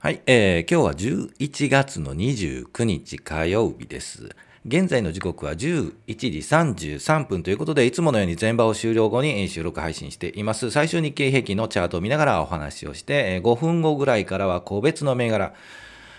[0.00, 4.28] はい、えー、今日は11月の29日火曜日です。
[4.64, 10.70] 現在の時刻は11時33分ということで、いつものように全場を終了後に収録配信しています。
[10.70, 15.52] 最終日経平均のチャートを見ながらお話をして、5分後ぐらいからは個別の銘柄、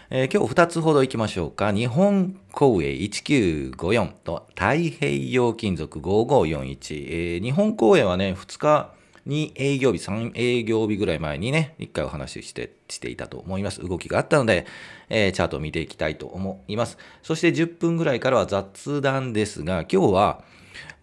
[0.10, 1.72] えー今日2つほど行きましょうか。
[1.72, 7.06] 日本工営1954と太平洋金属5541。
[7.08, 8.92] えー日本工営はね、2日
[9.30, 13.80] に営業日、3営業日ぐらい前にね、1回お話ししてしていたと思います。
[13.80, 14.66] 動きがあったので、
[15.08, 16.98] えーチャートを見ていきたいと思います。
[17.22, 20.44] そして10分ぐらいからは雑談ですが、今日は、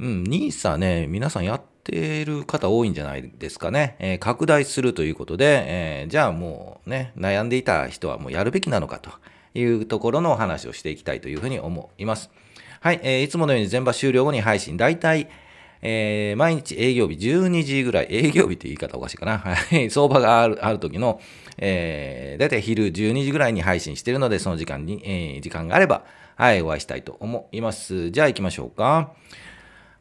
[0.00, 3.96] うん、NISA ね、皆さんやってる方多いんじゃないですかね。
[4.00, 9.10] えー拡大するということで、えーじゃあもうね、悩んでいた人はもうやるべきなのかと
[9.54, 12.30] いうところのお話をしていきたいというふうに思います。
[12.80, 15.28] はい、えーいつものように全場終了後に配信、大体、
[15.82, 19.42] えー毎日営業日12時ぐらい、営業日って言い方おかしいかな。
[19.90, 21.20] 相場があるある時の、
[21.58, 26.04] えー、だいたい昼12時ぐらいに配信しているので、その時間に、えー時間があれば、
[26.36, 28.10] はい、お会いしたいと思います。
[28.10, 29.12] じゃあ行きましょうか。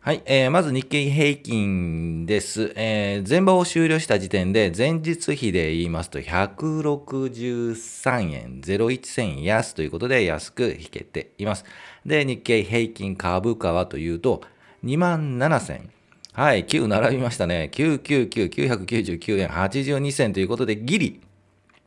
[0.02, 2.74] はい、えーまず日経平均です。
[2.76, 11.66] えー前場を終了した時点で、前日比で言いますと、163円01銭安ということで安く引けています。
[12.06, 14.42] で、日経平均株価はというと、
[14.86, 15.90] 2万7千。
[16.34, 17.70] はい、9並びましたね。
[17.74, 21.22] 999、999円82銭ということで、ギリ、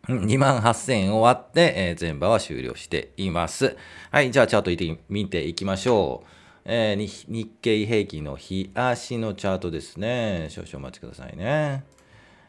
[0.08, 3.76] 2万8000円終わって、えー全場は終了しています。
[4.10, 6.28] はい、じゃあチャート見ていきましょう。
[6.64, 10.46] えー日経平均の日足のチャートですね。
[10.50, 11.84] 少々お待ちくださいね。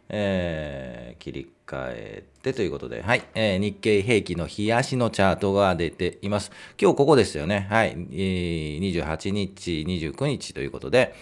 [0.10, 6.52] えー切り替えてということで、はい、えー日経平均の日足のチャートが出ています。
[6.82, 7.68] 今日ここですよね。
[7.70, 11.14] はい、えー28日、29日ということで、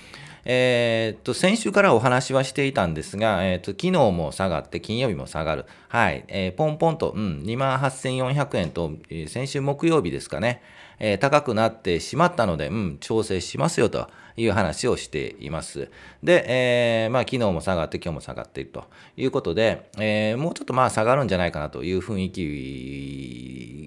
[0.49, 5.65] えーと、先週からお話はしていたんですが、えーっと、昨日も下がって、金曜日も下がる。
[5.89, 10.61] はい、えーポンポンと、うん、28,400円と、えー先週木曜日ですかね、
[10.99, 14.07] えー高くなってしまったので、うん、調整しますよと
[14.37, 15.91] いう話をしています。
[16.23, 18.85] で、えーまあ、昨日も下がって、今日も下がっていると
[19.17, 22.31] いうことで、えーもうちょっとまあ下がるんじゃないかなという雰囲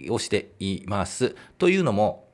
[0.04, 1.34] 気をしています。
[1.56, 2.28] というのも、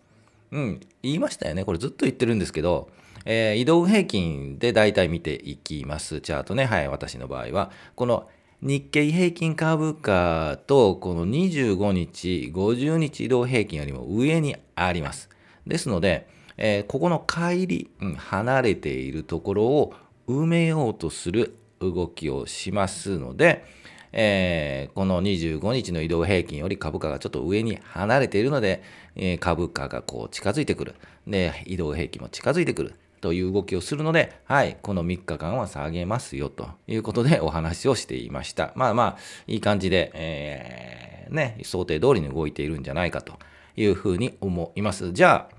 [0.50, 1.64] うん、言いましたよね。
[1.64, 2.88] これずっと言ってるんですけど、
[3.26, 6.20] えー移動平均で大体見ていきます。
[6.20, 6.64] チャートね。
[6.64, 7.72] はい、私の場合は。
[7.96, 8.28] この
[8.62, 15.28] 日経平均株価と、この25日、50日移動平均よりも上にあります。
[15.66, 17.66] ですので、えーここの乖
[18.00, 19.92] 離、うん離れているところを
[20.28, 23.64] 埋めようとする動きをしますので、
[24.12, 28.84] えーこの25日の移動平均より株価がちょっと上に離れているので、
[29.16, 30.94] えー株価がこう近づいてくる。
[31.26, 32.94] で、移動平均も近づいてくる。
[33.20, 38.72] という動きをするので、はい、この3日間は下げますよということでお話をしていました。
[38.76, 43.34] まあまあ、いい感じで、えーね、想定通りに動いているんじゃないかと
[43.76, 45.12] いうふうに思います。
[45.12, 45.56] じゃあ、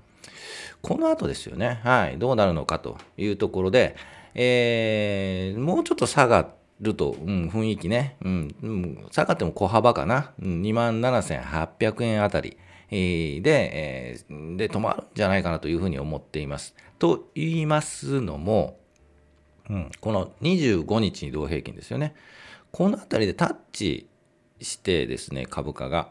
[0.82, 3.96] この後ですよね、はい、どうなるのかというところで、
[4.34, 6.48] えーもうちょっと下が
[6.80, 12.56] ると、うん、雰囲気ね、うん、下がっても小幅かな、うん、2万7800円あたり、
[12.90, 13.42] で、
[14.56, 16.74] で止まるんじゃないかなというふうに思っています。
[16.98, 18.78] と言いますのも、
[19.68, 22.14] うん、この25日移動平均ですよね。
[22.72, 24.08] このあたりでタッチ
[24.60, 26.10] してですね、株価が。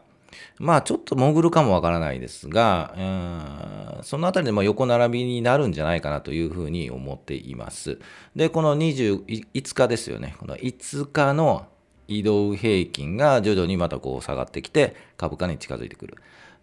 [0.58, 7.98] まあちょっと潜るかもわからないですが、うんそのあたりでま横並びになるんじゃないかなというふうに思っています。
[8.36, 10.36] で、この25日ですよね。
[10.38, 11.66] この5日の
[12.06, 16.16] 移動平均が徐々にまたこう下がってきて株価に近づいてくる。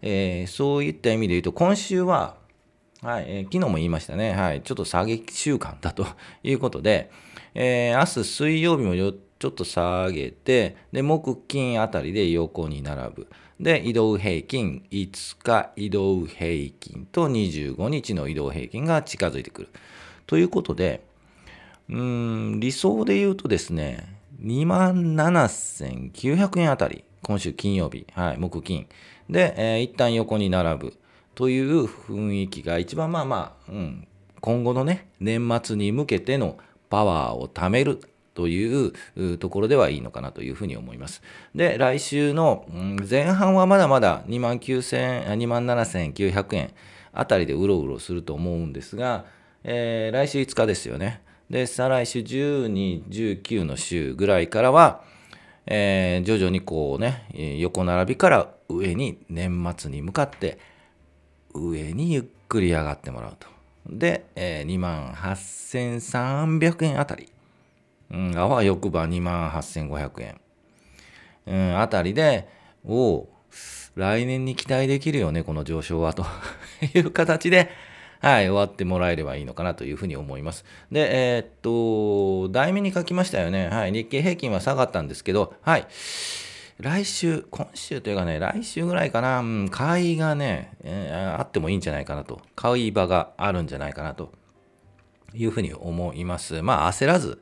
[0.08, 2.36] えーそういった意味で言うと今週は
[3.02, 4.32] はい、えー昨日も言いましたね。
[4.32, 6.06] はい、ちょっと下げ週間だと
[6.42, 7.10] いうことで、
[7.54, 13.26] えー明日水曜日もよちょっと下げて、で、木金あたりで横に並ぶ。
[13.60, 19.68] で、移動平均、5日移動平均と25日の移動平均が近づいてくる。
[20.26, 21.04] ということで、
[21.90, 28.86] うん、理想で言うとですね、27,900円あたり、今週金曜日、はい、木金。
[29.28, 30.96] で、えー一旦横に並ぶ
[31.34, 34.06] という雰囲気が一番まあまあ、うん、
[34.40, 36.56] 今後のね、年末に向けての
[36.88, 38.00] パワーを貯める
[38.34, 38.92] という
[39.38, 41.20] ところではいいのかなというふうに思います。
[41.52, 42.64] で、来週の
[43.10, 46.70] 前半はまだまだ2万9000、2万7900円
[47.12, 49.24] あたりでうろうろすると思うんですが、
[49.64, 51.22] えー来週5日ですよね。
[51.50, 55.02] で、再来週12、19の週ぐらいからは、
[55.66, 57.26] えー徐々にこうね、
[57.58, 60.58] 横並びから上に年末に向かって
[61.54, 63.48] 上にゆっくり上がってもらうと。
[63.88, 67.28] で、えー2万8300円あたり。
[68.10, 70.40] うん、あわよくば2万8500円。
[71.46, 72.48] うん、あたりで、
[72.84, 73.28] おお
[73.96, 76.24] 来年に期待できるよね、この上昇は、と
[76.94, 77.70] いう形で、
[78.26, 80.64] はい、終わってもらえればいいのかなというふうに思います。
[80.90, 83.68] で、えー、っと、題名に書きましたよね。
[83.68, 85.86] はい、日経平均は下がったんですけど、はい。
[86.80, 94.32] 来週、今週というかね、来週ぐらいかな、うん、買いがね、えー、あってもいいんじゃないかなと、買い場があるんじゃないかなと
[95.32, 96.62] いうふうに思います。
[96.62, 97.40] まあ、焦らず、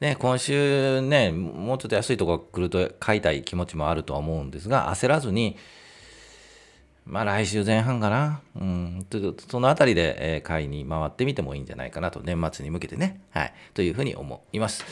[0.00, 5.56] ね、今週ね、もうちょっと安いところ来ると買いたい気持ちもあるとは思うんですが、焦らずに、
[7.06, 8.40] まあ来週前半かな。
[8.56, 9.06] うん。
[9.08, 9.18] と
[9.48, 13.20] そのあたりで、えー、買いに回ってみてもいいんじゃないかなと、年末に向けてね。
[13.30, 13.54] はい。
[13.74, 14.84] というふうに思います。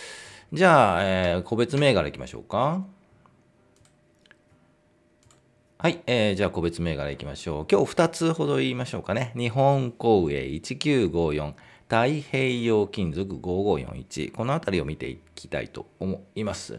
[0.53, 2.85] じゃあ、えー、個別銘柄いきましょうか。
[5.79, 7.67] はい、えー、じゃあ個別銘柄いきましょう。
[7.71, 9.33] 今日2つほど言いましょうかね。
[9.37, 11.53] 日本工営1954、
[11.89, 14.33] 太平洋金属5541。
[14.33, 16.79] このあたりを見ていきたいと思います。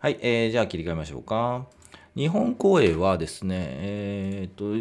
[0.00, 1.66] はい、えー、じゃあ切り替えましょうか。
[2.18, 4.74] 日本公営はですね、えっ、と、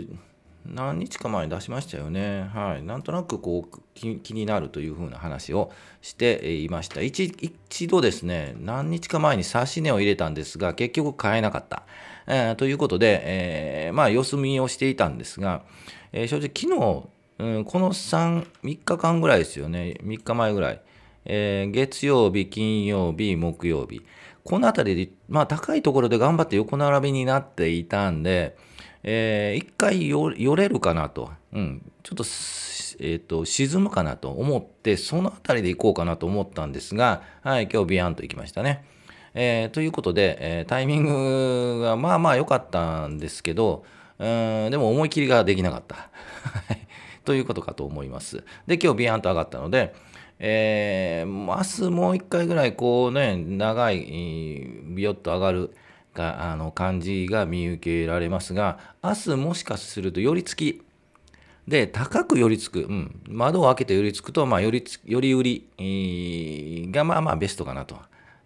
[0.66, 2.50] 何日か前に出しましたよね。
[2.52, 2.84] はい。
[2.84, 7.26] なんとなくこう気になるというふうな話をしていました一。
[7.26, 11.84] 一度ですね、何日か前に指し値を入れたんですが、結局買えなかった。
[12.26, 15.62] えー、ということで、えー、まあ、様子見をしていたんですが、
[16.14, 17.08] えー、正直昨日、
[17.38, 20.00] うん、この3、3日間ぐらいですよね。
[20.02, 20.82] 3日前ぐらい。
[21.26, 24.02] えー、月曜日、金曜日、木曜日。
[24.48, 28.56] この辺りで、まあ高いところで頑張って横並びになっていたんで、
[29.04, 38.86] えー、一回寄れるかなと、うん、ちょっと、えーと、沈むかなと思って、その辺りで行こうかなと思ったんですが、はい、今日ビヤンと行きましたね。
[39.34, 43.84] えー、ということで、えー、タイミングがまあまあ良かったんですけど、
[44.18, 46.10] うんでも思い切りができなかった。
[47.26, 48.46] ということかと思います。
[48.66, 49.94] で、今日ビヤンと上がったので、
[50.40, 53.98] えー、明日もう一回ぐらいこうね、長い、
[54.86, 55.74] ビヨッと上がる
[56.14, 60.82] があの感じが見受けられますが、明日もしかすると寄り付き、
[61.68, 67.98] で、高く寄り付く、うん、窓を開けて寄り付くと、まあ、寄り寄り売りがまあまあベストかなと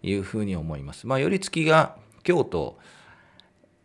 [0.02, 1.06] いうふうに思います。
[1.06, 1.96] まあ、寄り付きが
[2.26, 2.78] 今日と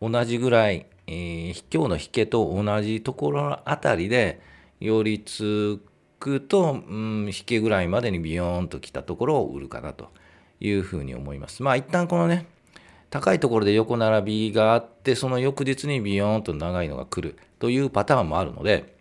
[0.01, 4.42] 同じぐらい、えー、今日の引けと同じところあたりで
[4.80, 5.81] 寄り付
[6.19, 10.09] くと、うん、引けぐらいまでにビヨーンと来たところを売るかなと
[10.59, 11.63] いうふうに思います。
[11.63, 12.47] まあ一旦このね、
[13.09, 18.95] 高いところで横並びがあって、その翌日にビヨーンと長いのが来るというパターンもあるので、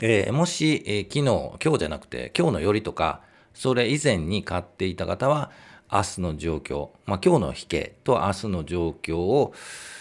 [0.00, 3.20] えー、もし、えー、昨日、今日じゃなくて、今日のよりとか、
[3.54, 5.50] それ以前に買っていた方は、
[5.92, 9.52] 明日の状況、まあ、今日の引けと明日の状況を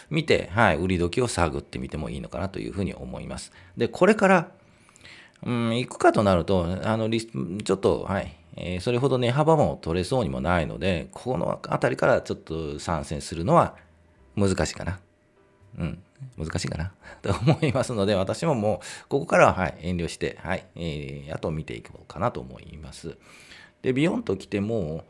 [0.10, 3.52] 見て、はい、売り時を探ってみてもいいのかなというふうに思います。
[3.76, 4.52] で、これから
[5.46, 13.76] うん、行くかとなると、あのリちょっと、はい、えー、それほど値幅も取れそうにもないので、この辺りからちょっと参戦するのは
[14.36, 15.00] 難しいかな。
[15.78, 16.00] うん、
[16.38, 16.92] 難しいかな
[17.22, 23.18] と思いますので、私ももう、ここからは、はい、遠慮して、はい、えー、あと見ていこうかなと思います。
[23.82, 25.06] で、ビヨンと来ても、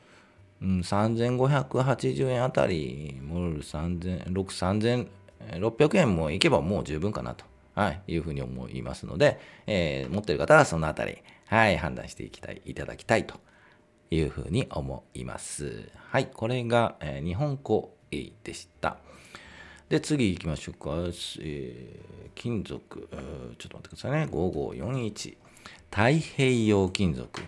[0.62, 5.08] うん、3580円あたり、モル3000、6、
[5.50, 7.51] 3600円もいけばもう十分かなと。
[7.82, 11.18] はい、いうふうに思いますので、えー、持ってる方はそのあたり、
[11.48, 13.40] はい、判断していきたい、いただきたいと
[14.12, 15.90] いうふうに思います。
[15.96, 18.98] はい、これが、えー、日本語でした。
[19.90, 20.92] で、次行きましょうか。
[21.40, 23.10] えー、金属、
[23.58, 24.28] ちょっと待ってくださいね。
[24.32, 25.38] 5541。
[25.90, 27.42] 太平洋金属。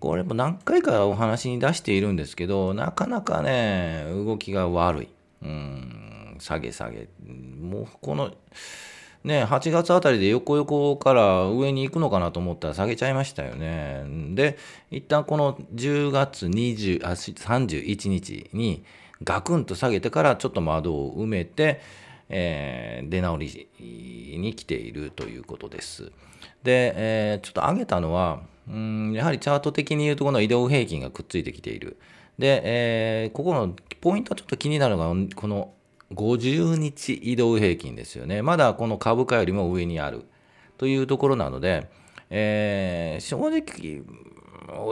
[0.00, 5.08] これも何回かお話に出しているんですけど、なかなかね、動きが悪い。
[5.42, 7.08] うん、下げ下げ。
[7.24, 8.32] もうこの、
[9.26, 14.04] ね、8月あたりで横横から上に行くのかなと思ったら下げちゃいましたよね。
[14.36, 14.56] で、
[14.92, 18.84] 一旦この10月20あ31日に
[19.24, 21.80] ガクンと下げてからちょっと窓を埋めて、
[22.28, 26.12] えー、出直りに来ているということです。
[26.62, 31.98] で、えー、ちょっと上げたのは、うんやはりチャート的に言うとこの移動平均がくっついてきている。
[32.38, 35.72] で、えー、ここのポイントはちょっと気になるのが、この
[36.14, 38.42] 50日移動平均ですよね。
[38.42, 40.24] まだこの株価よりも上にある
[40.78, 41.88] というところなので、
[42.30, 44.02] えー、正直、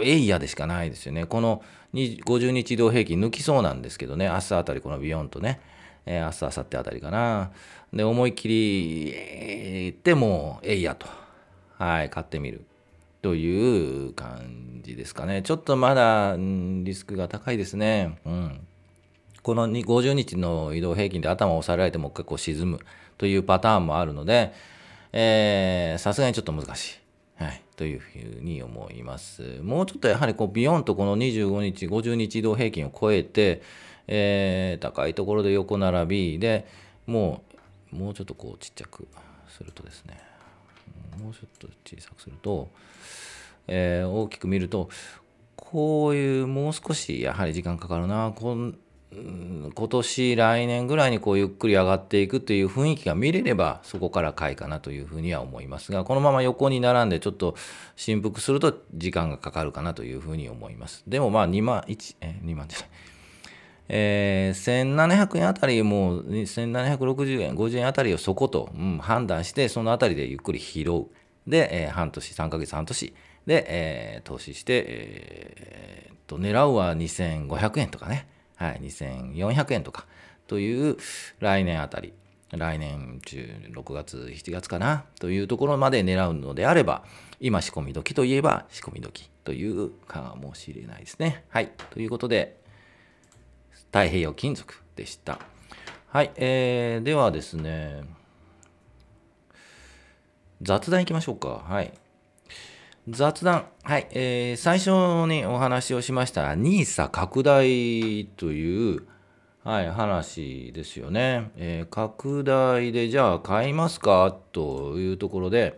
[0.04, 1.26] エイヤでしかないですよね。
[1.26, 5.60] この50日移動平均抜きそうなんですけどね、明日あたりこのビヨンとね、
[6.06, 7.52] えー、明日、明後日あたりかな。
[7.92, 11.06] で、思いっきり、えー、ってもエイヤと、
[11.78, 12.64] はい、買ってみる
[13.22, 15.42] という感じですかね。
[15.42, 18.18] ちょっとまだ、リスクが高いですね。
[18.24, 18.66] うん。
[19.44, 22.80] この50日の移動平均で頭を押さえられてもう一回沈む
[23.18, 24.52] というパターンもあるので、
[25.98, 26.94] さすがにちょっと難し
[27.38, 27.42] い。
[27.44, 27.62] はい。
[27.76, 29.60] というふうに思います。
[29.62, 33.62] もうちょっとやはりこうビヨンとこの25日、50日移動平均を超えて、
[34.06, 36.66] えー、高いところで横並びで
[37.06, 37.42] も
[37.92, 39.06] うもうちょっとこうちっちゃく
[39.48, 40.18] するとですね
[41.22, 42.68] もうちょっと小さくすると、
[43.66, 44.88] えー、大きく見ると
[45.56, 48.76] こういうもう少しやはり時間かかるなこん
[49.74, 57.56] 今年来年ぐらいにこうゆっくり上がっていくという雰囲気が見れればそこから買いかなというふうには思いますがこのまま横に並んでちょっと
[57.96, 61.04] 振幅すると時間がかかるかなというふうに思います。
[61.06, 62.88] でもまあ2万1え2万じゃない
[63.86, 71.06] えー、1700円あたりもう1760円50円あたりをそこと、うん、判断してそのあたりでゆっくり拾う
[71.46, 73.14] で、えー、半年3ヶ月半年。
[73.46, 78.26] で、えー、投資して、えー、と狙うは2500円とかね。
[78.56, 80.06] はい、2400円とか
[80.46, 80.96] という
[81.40, 82.12] 来年あたり、
[82.50, 83.38] 来年中
[83.72, 87.04] 6月、7月かなというところまで狙うのであれば、
[87.40, 91.44] 今仕込み時といえば仕込み時というかもしれないですね。
[91.48, 91.72] はい。
[91.90, 92.60] ということで、
[93.86, 95.38] 太平洋金属でした。
[96.08, 96.32] はい。
[96.36, 98.04] えー、ではですね、
[100.62, 101.64] 雑談いきましょうか。
[101.68, 101.92] はい。
[103.06, 103.66] 雑談。
[103.82, 104.08] はい。
[104.12, 104.90] えー、最初
[105.28, 109.02] にお話をしました NISA 拡大という、
[109.62, 111.50] はい、話ですよね。
[111.56, 114.34] えー、拡大でじゃあ買いますか？
[114.52, 115.76] というところで、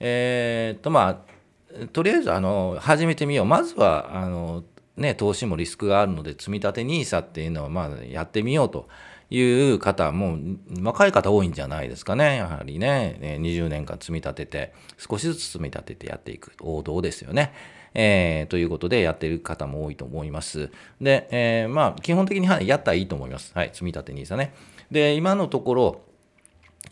[0.00, 1.24] えー、っとま
[1.80, 3.46] あ、とりあえずあの始めてみよう。
[3.46, 4.64] まずはあの、
[4.96, 8.88] ね、投資もリスクがあるので、積み立て NISA っていうのはまあやってみようと。
[9.30, 10.38] いう方も
[10.82, 12.36] 若い方多いんじゃないですかね。
[12.36, 17.52] やはりね、20年間積み立てて、少しずつ積み立ててやっていく王道ですよね。
[17.94, 20.70] えー、ということでやってる方も多いと思います。
[21.00, 23.52] で、えー、まあ、基本的にはやったらいいと思います。
[23.54, 24.52] はい、積み立て NISA ね。
[24.90, 26.00] で、今のところ、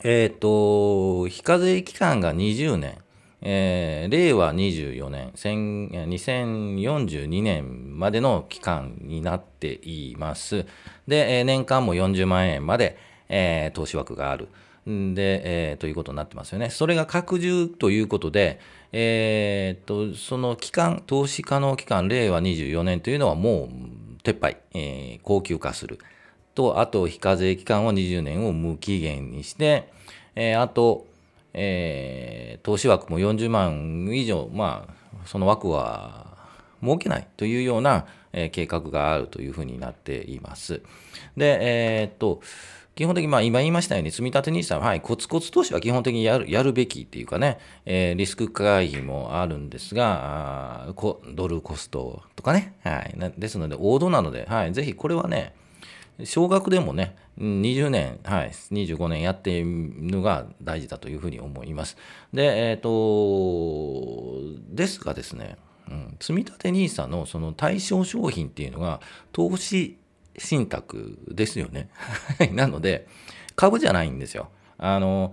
[0.05, 3.02] えっ、ー、と、非課税期間が20年。
[3.43, 10.65] えー、令和24年、2042年までの期間になっています。
[11.09, 12.97] で、年間も40万円まで、
[13.29, 14.49] えー、投資枠がある。
[14.87, 16.71] で、えー、ということになってますよね。
[16.71, 18.61] それが拡充ということで、
[18.93, 23.69] えー、とその期間、投資可能期間、令和24年というのはもう
[24.23, 25.99] 撤廃、えー、高級化する。
[26.55, 29.89] と、あと、非課税期間は20年を無期限にして、
[30.35, 31.07] え、あと、
[31.55, 36.37] えー、投資枠も40万以上、まあ、その枠は
[36.83, 40.83] 設けないというような、えー、計画があるというふうになっています。
[41.37, 42.41] で、えー、っと、
[42.95, 50.95] 基本的に、まあ、今言いましたように、積立 NISA は、はい、コツコツ投資は基本的にやるやるべきっていうかね、えー、リスク回避もあるんですが、あ
[51.35, 55.55] ドルコストとかね、はい、ですので、王道なので、はい、ぜひこれはね、
[56.25, 61.97] 少額でもね、20年、はい、25年やっているのが大事だというふうに思います。
[62.33, 65.57] で、えっ、ー、と、ですがですね、
[65.89, 69.01] うん、積立 NISA のその対象商品っていうのが
[69.33, 69.99] 投資
[70.39, 71.89] 信託ですよね。
[72.53, 73.07] なので、
[73.57, 74.51] 株じゃないんですよ。
[74.79, 75.33] あの、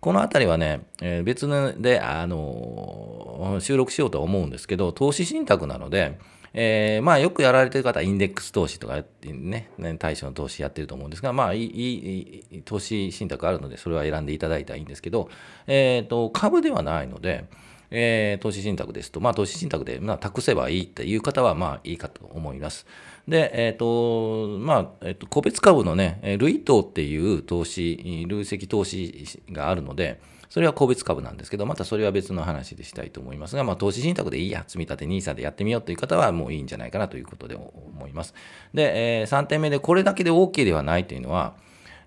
[0.00, 1.48] このあたりはね、えー、別
[1.80, 6.18] で、あの収録しようとは思うんですけど、投資信託なので、
[6.58, 15.28] えー、まあよくやられてる方はインデックス投資とかね、対象の投資やってると思うんですが、まあいい投資信託あるので、それは選んでいただいたらいいんですけど、
[15.66, 17.44] えっ、ー、と、株ではないので、
[17.90, 22.86] えー、投資信託ですと、まあ投資信託で、まあ託せばいいっていう方は、まあいいかと思います。
[23.28, 38.34] で、えっ、ー、と、まあ、えっ、と、個別株のね、類投っていう投資、累積投資があるので、それは個別株なんですけど、またそれは別の話でしたいと思いますが、まあ、投資信託でいいや、積み立 NISA でやってみようという方はもういいんじゃないかなということで思います。
[38.74, 41.54] で、えー、3点目でこれだけで OK ではないというのは、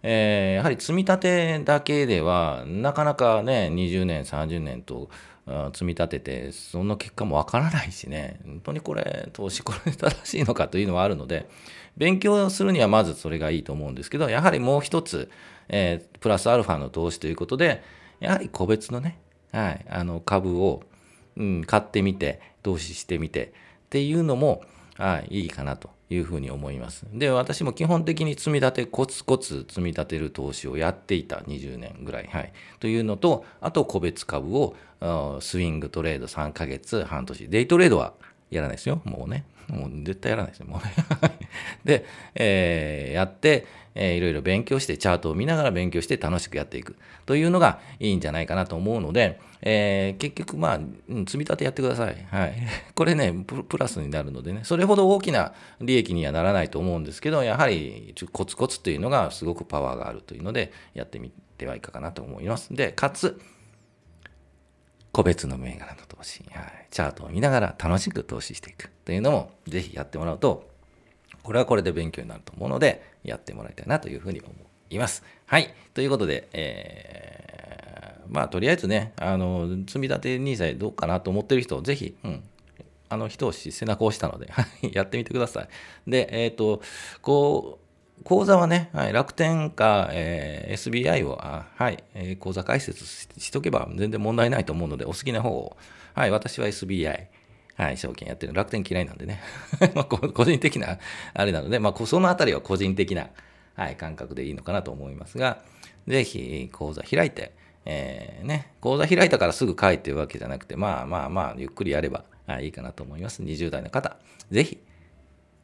[0.01, 5.09] えー、やはり積み立てだけではなかなかね、20年、30年と
[5.73, 11.49] 積み立てて、その結果もわからないしね、本当にこれ、投資これ正しいのかというのはあるので、
[11.97, 15.29] 勉強するにはまずそれがいいと思うんですけど、やはりもう一つ、
[15.67, 17.83] えー、プラスアルファの投資ということで、
[18.19, 19.19] やはり個別のね、
[19.51, 20.83] はい、あの株を、
[21.37, 23.49] うん、買ってみて、投資してみてっ
[23.89, 24.63] ていうのも、
[24.97, 27.05] はい、いいかなというふうに思います。
[27.13, 32.51] で、私も基本的に積み立て、コツコツ積み立てる投資をやっていた20年ぐらい、はい。
[32.79, 34.75] というのと、あと個別株を
[35.39, 37.47] スイングトレード3ヶ月、半年。
[37.47, 38.13] デイトレードは
[38.49, 39.45] やらないですよ、もうね。
[39.69, 40.93] もう絶対やらないですよ、もうね。
[41.85, 43.67] で、えー、やって、
[44.01, 50.79] えー、いろいろ勉強して、チャートを見ながら勉強して楽しくやっていくというのがいいんじゃないかなと思うので、えー、結局、まあ、
[51.25, 52.15] 積み立てやってください。
[52.31, 52.55] はい。
[52.95, 62.73] これねプ、ラスになるのでね、それほど大きな利益にはならないと思うんですけど、やはりコツコツというのがすごくパワーがあるというので、やってみてはいかがなと思います。
[62.73, 63.41] で、かつ、
[65.11, 70.69] 個別の銘柄の投資、はい、チャートを見ながら楽しく投資していくというのもぜひやってもらうと
[71.43, 74.51] これはこれで勉強になると思うので、やってもらいたいなというふうに思
[74.89, 75.23] います。
[75.45, 75.73] はい。
[75.93, 82.43] ということで、えー、まあ、とりあえずね、あの、積み立て NISA どうかなと思ってる人、ぜひ、うん、
[83.09, 84.51] あの、一押し背中を押したので、
[84.93, 85.69] やってみてください。
[86.09, 86.81] で、えっ、ー、と、
[87.21, 87.89] こう、
[88.23, 95.77] 講座はね、はい、楽天か、えー、SBI を、あはい、えー、講座解説しとけば全然問題ないと思うので、お好きな方を、
[96.13, 97.27] はい、私は SBI、
[97.79, 99.41] はい、証券やってる楽天嫌いなんでね
[99.95, 100.99] ま個人的な
[101.33, 103.29] あれなので、まあ、そのあたりは個人的な、
[103.75, 105.63] はい、感覚でいいのかなと思いますが、
[106.05, 107.53] ぜひ講座開いて、
[107.85, 113.43] えー、ね、講座開いたからすぐ帰ってるわけじゃなくて、まあまあまあ、ゆっくりやれば、はい、いいかなと思います。
[113.43, 114.17] 20代の方、
[114.51, 114.79] ぜひ、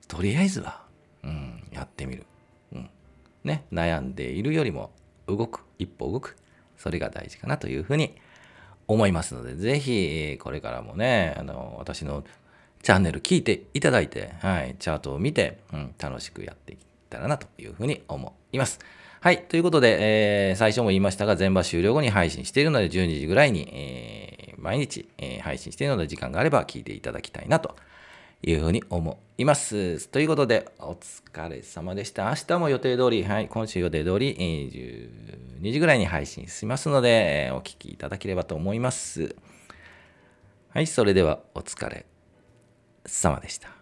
[0.07, 0.85] とりあえずは、
[1.21, 2.25] うん、やってみる。
[2.71, 2.89] うん。
[3.43, 4.91] ね、悩んでいるよりも、
[5.27, 6.37] 動く、一歩動く。
[6.77, 8.15] それが大事かなというふうに
[8.87, 12.23] 思いますので、ぜひ、これからもね、あの、私の
[12.83, 16.77] チャンネル聞いていただいて、はい、チャートを見て、うん、楽しくやっていっ
[17.09, 18.79] たらなというふうに思います。
[19.21, 19.43] はい。
[19.43, 27.75] ということで、えー、最初も言いましたが、全場終了後に配信しているので、12時ぐらいに、えー、毎日、えー、配信しているので、時間があれば聞いていただきたいなと
[28.45, 30.07] いうふうに思います。
[30.07, 32.29] ということで、お疲れ様でした。
[32.29, 39.35] 明日も予定通り、はい、今週予定通り、えー、12時ぐらいに配信しますので、お聞きいただければと思います。
[40.69, 42.05] はい、それではお疲れ
[43.05, 43.74] 様でした。